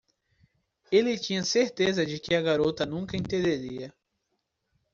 Ele 0.91 1.15
tinha 1.15 1.43
certeza 1.43 2.03
de 2.03 2.19
que 2.19 2.33
a 2.33 2.41
garota 2.41 2.87
nunca 2.87 3.15
entenderia. 3.15 3.93